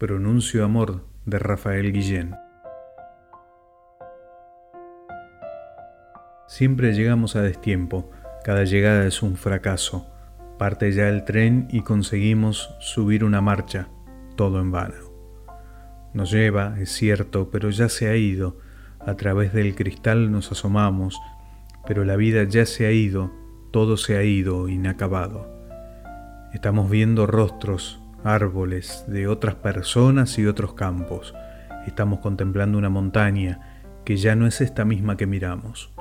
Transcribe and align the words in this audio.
Pronuncio 0.00 0.64
Amor 0.64 1.04
de 1.26 1.38
Rafael 1.38 1.92
Guillén. 1.92 2.34
Siempre 6.48 6.94
llegamos 6.94 7.36
a 7.36 7.42
destiempo, 7.42 8.10
cada 8.42 8.64
llegada 8.64 9.04
es 9.04 9.22
un 9.22 9.36
fracaso. 9.36 10.10
Parte 10.58 10.90
ya 10.92 11.10
el 11.10 11.26
tren 11.26 11.68
y 11.70 11.82
conseguimos 11.82 12.74
subir 12.80 13.24
una 13.24 13.42
marcha, 13.42 13.88
todo 14.36 14.58
en 14.60 14.70
vano. 14.70 15.12
Nos 16.14 16.30
lleva, 16.30 16.80
es 16.80 16.90
cierto, 16.92 17.50
pero 17.50 17.68
ya 17.68 17.90
se 17.90 18.08
ha 18.08 18.16
ido. 18.16 18.56
A 19.00 19.16
través 19.16 19.52
del 19.52 19.74
cristal 19.74 20.32
nos 20.32 20.50
asomamos, 20.50 21.20
pero 21.86 22.06
la 22.06 22.16
vida 22.16 22.44
ya 22.44 22.64
se 22.64 22.86
ha 22.86 22.90
ido, 22.90 23.30
todo 23.70 23.98
se 23.98 24.16
ha 24.16 24.22
ido 24.22 24.66
inacabado. 24.70 25.46
Estamos 26.54 26.88
viendo 26.88 27.26
rostros, 27.26 28.00
árboles, 28.24 29.04
de 29.08 29.28
otras 29.28 29.54
personas 29.56 30.38
y 30.38 30.46
otros 30.46 30.74
campos. 30.74 31.34
Estamos 31.86 32.20
contemplando 32.20 32.78
una 32.78 32.90
montaña 32.90 33.80
que 34.04 34.16
ya 34.16 34.36
no 34.36 34.46
es 34.46 34.60
esta 34.60 34.84
misma 34.84 35.16
que 35.16 35.26
miramos. 35.26 35.92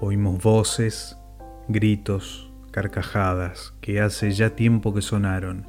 Oímos 0.00 0.42
voces, 0.42 1.18
gritos, 1.68 2.50
carcajadas 2.70 3.74
que 3.80 4.00
hace 4.00 4.32
ya 4.32 4.56
tiempo 4.56 4.92
que 4.92 5.02
sonaron. 5.02 5.66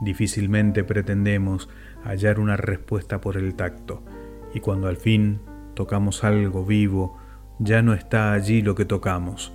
Difícilmente 0.00 0.82
pretendemos 0.82 1.68
hallar 2.02 2.40
una 2.40 2.56
respuesta 2.56 3.20
por 3.20 3.36
el 3.36 3.54
tacto, 3.54 4.02
y 4.52 4.60
cuando 4.60 4.88
al 4.88 4.96
fin 4.96 5.40
tocamos 5.74 6.24
algo 6.24 6.64
vivo, 6.64 7.18
ya 7.58 7.82
no 7.82 7.94
está 7.94 8.32
allí 8.32 8.62
lo 8.62 8.74
que 8.74 8.84
tocamos, 8.84 9.52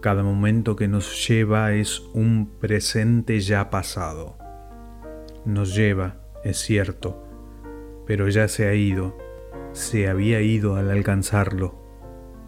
cada 0.00 0.22
momento 0.22 0.76
que 0.76 0.88
nos 0.88 1.26
lleva 1.26 1.72
es 1.72 2.00
un 2.12 2.50
presente 2.60 3.40
ya 3.40 3.70
pasado. 3.70 4.36
Nos 5.44 5.74
lleva, 5.74 6.16
es 6.44 6.58
cierto, 6.58 7.22
pero 8.06 8.28
ya 8.28 8.48
se 8.48 8.68
ha 8.68 8.74
ido, 8.74 9.16
se 9.72 10.08
había 10.08 10.40
ido 10.40 10.76
al 10.76 10.90
alcanzarlo. 10.90 11.74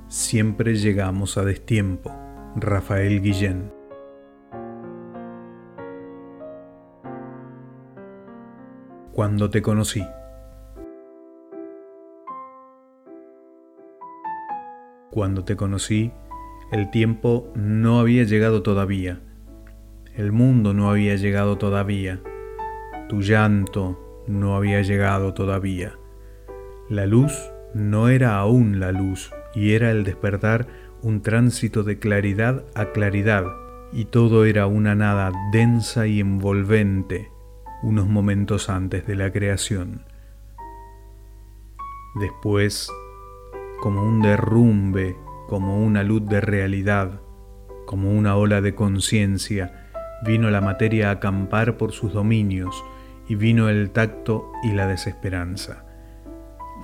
Siempre 0.09 0.77
llegamos 0.77 1.37
a 1.37 1.45
destiempo. 1.45 2.15
Rafael 2.57 3.21
Guillén. 3.21 3.73
Cuando 9.13 9.51
te 9.51 9.63
conocí. 9.63 10.05
Cuando 15.11 15.45
te 15.45 15.57
conocí, 15.57 16.13
el 16.71 16.91
tiempo 16.91 17.51
no 17.55 17.99
había 17.99 18.25
llegado 18.25 18.63
todavía. 18.63 19.21
El 20.15 20.33
mundo 20.33 20.75
no 20.75 20.91
había 20.91 21.17
llegado 21.17 21.57
todavía. 21.57 22.21
Tu 23.09 23.23
llanto 23.23 24.25
no 24.27 24.55
había 24.55 24.83
llegado 24.83 25.33
todavía. 25.33 25.93
La 26.91 27.07
luz 27.07 27.33
no 27.75 28.09
era 28.09 28.39
aún 28.39 28.81
la 28.81 28.93
luz 28.93 29.31
y 29.55 29.73
era 29.73 29.91
el 29.91 30.05
despertar 30.05 30.67
un 31.03 31.23
tránsito 31.23 31.85
de 31.85 31.99
claridad 31.99 32.65
a 32.75 32.87
claridad 32.93 33.45
y 33.93 34.07
todo 34.07 34.45
era 34.45 34.67
una 34.67 34.95
nada 34.95 35.33
densa 35.53 36.07
y 36.07 36.21
envolvente 36.21 37.31
unos 37.83 38.09
momentos 38.09 38.69
antes 38.69 39.07
de 39.07 39.15
la 39.15 39.33
creación. 39.33 40.05
Después, 42.21 42.91
como 43.81 44.03
un 44.03 44.21
derrumbe 44.21 45.17
como 45.49 45.83
una 45.83 46.05
luz 46.05 46.27
de 46.27 46.43
realidad, 46.43 47.23
como 47.87 48.13
una 48.13 48.37
ola 48.37 48.61
de 48.61 48.75
conciencia, 48.75 49.89
vino 50.23 50.51
la 50.51 50.61
materia 50.61 51.09
a 51.09 51.13
acampar 51.13 51.79
por 51.79 51.93
sus 51.93 52.13
dominios 52.13 52.85
y 53.29 53.35
vino 53.35 53.71
el 53.71 53.91
tacto 53.91 54.53
y 54.63 54.73
la 54.73 54.87
desesperanza. 54.87 55.87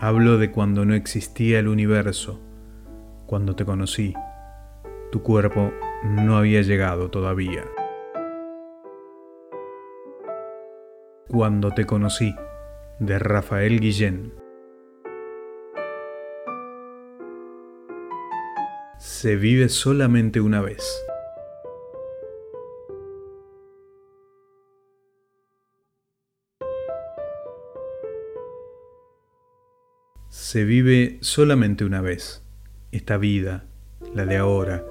Hablo 0.00 0.38
de 0.38 0.50
cuando 0.50 0.86
no 0.86 0.94
existía 0.94 1.58
el 1.58 1.68
universo, 1.68 2.40
cuando 3.26 3.54
te 3.54 3.66
conocí. 3.66 4.14
Tu 5.12 5.22
cuerpo 5.22 5.70
no 6.02 6.38
había 6.38 6.62
llegado 6.62 7.10
todavía. 7.10 7.64
Cuando 11.28 11.70
te 11.70 11.84
conocí, 11.84 12.34
de 12.98 13.18
Rafael 13.18 13.78
Guillén. 13.78 14.43
Se 19.24 19.36
vive 19.36 19.70
solamente 19.70 20.42
una 20.42 20.60
vez. 20.60 20.84
Se 30.28 30.64
vive 30.66 31.16
solamente 31.22 31.86
una 31.86 32.02
vez. 32.02 32.42
Esta 32.92 33.16
vida, 33.16 33.64
la 34.14 34.26
de 34.26 34.36
ahora, 34.36 34.84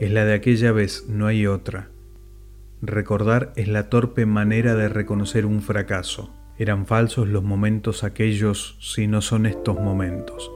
es 0.00 0.10
la 0.10 0.24
de 0.24 0.34
aquella 0.34 0.72
vez, 0.72 1.04
no 1.08 1.28
hay 1.28 1.46
otra. 1.46 1.88
Recordar 2.82 3.52
es 3.54 3.68
la 3.68 3.88
torpe 3.90 4.26
manera 4.26 4.74
de 4.74 4.88
reconocer 4.88 5.46
un 5.46 5.62
fracaso. 5.62 6.34
Eran 6.58 6.84
falsos 6.84 7.28
los 7.28 7.44
momentos 7.44 8.02
aquellos 8.02 8.76
si 8.80 9.06
no 9.06 9.22
son 9.22 9.46
estos 9.46 9.78
momentos. 9.78 10.50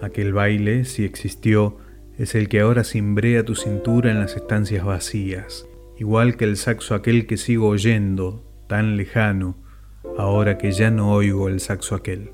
Aquel 0.00 0.32
baile, 0.32 0.86
si 0.86 1.04
existió, 1.04 1.76
es 2.22 2.36
el 2.36 2.48
que 2.48 2.60
ahora 2.60 2.84
cimbrea 2.84 3.44
tu 3.44 3.56
cintura 3.56 4.12
en 4.12 4.20
las 4.20 4.36
estancias 4.36 4.84
vacías, 4.84 5.66
igual 5.98 6.36
que 6.36 6.44
el 6.44 6.56
saxo 6.56 6.94
aquel 6.94 7.26
que 7.26 7.36
sigo 7.36 7.66
oyendo, 7.66 8.48
tan 8.68 8.96
lejano, 8.96 9.56
ahora 10.16 10.56
que 10.56 10.70
ya 10.70 10.92
no 10.92 11.12
oigo 11.12 11.48
el 11.48 11.58
saxo 11.58 11.96
aquel. 11.96 12.30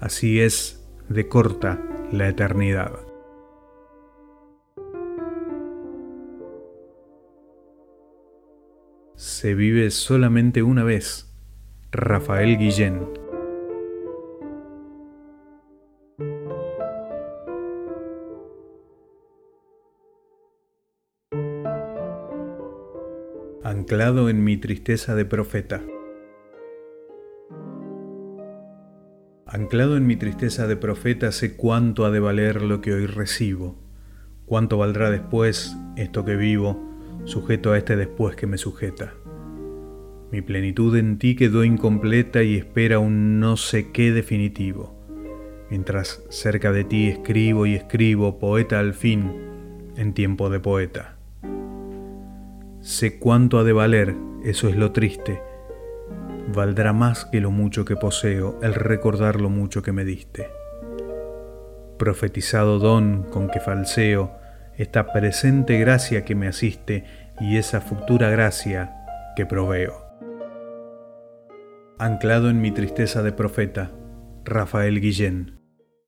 Así 0.00 0.40
es 0.40 0.84
de 1.08 1.28
corta 1.28 1.80
la 2.10 2.28
eternidad. 2.28 2.90
Se 9.14 9.54
vive 9.54 9.92
solamente 9.92 10.64
una 10.64 10.82
vez. 10.82 11.32
Rafael 11.92 12.58
Guillén 12.58 13.19
anclado 23.62 24.30
en 24.30 24.42
mi 24.42 24.56
tristeza 24.56 25.14
de 25.14 25.26
profeta. 25.26 25.82
Anclado 29.44 29.98
en 29.98 30.06
mi 30.06 30.16
tristeza 30.16 30.66
de 30.66 30.76
profeta 30.76 31.30
sé 31.30 31.56
cuánto 31.56 32.06
ha 32.06 32.10
de 32.10 32.20
valer 32.20 32.62
lo 32.62 32.80
que 32.80 32.94
hoy 32.94 33.04
recibo, 33.04 33.76
cuánto 34.46 34.78
valdrá 34.78 35.10
después 35.10 35.76
esto 35.96 36.24
que 36.24 36.36
vivo, 36.36 36.80
sujeto 37.24 37.72
a 37.72 37.78
este 37.78 37.96
después 37.96 38.34
que 38.34 38.46
me 38.46 38.56
sujeta. 38.56 39.12
Mi 40.32 40.40
plenitud 40.40 40.96
en 40.96 41.18
ti 41.18 41.36
quedó 41.36 41.62
incompleta 41.62 42.42
y 42.42 42.56
espera 42.56 42.98
un 42.98 43.40
no 43.40 43.58
sé 43.58 43.90
qué 43.90 44.10
definitivo, 44.10 44.98
mientras 45.68 46.24
cerca 46.30 46.72
de 46.72 46.84
ti 46.84 47.08
escribo 47.08 47.66
y 47.66 47.74
escribo, 47.74 48.38
poeta 48.38 48.78
al 48.78 48.94
fin, 48.94 49.30
en 49.96 50.14
tiempo 50.14 50.48
de 50.48 50.60
poeta. 50.60 51.19
Sé 52.80 53.18
cuánto 53.18 53.58
ha 53.58 53.64
de 53.64 53.74
valer, 53.74 54.16
eso 54.42 54.68
es 54.68 54.76
lo 54.76 54.92
triste. 54.92 55.42
Valdrá 56.48 56.94
más 56.94 57.26
que 57.26 57.40
lo 57.40 57.50
mucho 57.50 57.84
que 57.84 57.94
poseo 57.94 58.58
el 58.62 58.74
recordar 58.74 59.40
lo 59.40 59.50
mucho 59.50 59.82
que 59.82 59.92
me 59.92 60.04
diste. 60.04 60.48
Profetizado 61.98 62.78
don 62.78 63.24
con 63.24 63.50
que 63.50 63.60
falseo, 63.60 64.32
esta 64.78 65.12
presente 65.12 65.78
gracia 65.78 66.24
que 66.24 66.34
me 66.34 66.48
asiste 66.48 67.04
y 67.38 67.58
esa 67.58 67.82
futura 67.82 68.30
gracia 68.30 68.94
que 69.36 69.44
proveo. 69.44 70.06
Anclado 71.98 72.48
en 72.48 72.62
mi 72.62 72.70
tristeza 72.70 73.22
de 73.22 73.32
profeta, 73.32 73.90
Rafael 74.44 75.02
Guillén. 75.02 75.59